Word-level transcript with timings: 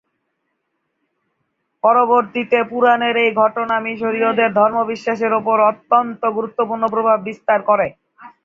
পরবর্তীতে 1.83 2.57
পুরাণের 2.69 3.15
এই 3.23 3.31
ঘটনা 3.41 3.75
মিশরীয়দের 3.85 4.49
ধর্মবিশ্বাসের 4.59 5.31
উপর 5.39 5.57
অত্যন্ত 5.71 6.21
গুরুত্বপূর্ণ 6.37 6.83
প্রভাব 6.93 7.17
বিস্তার 7.27 7.59
করে। 7.69 7.87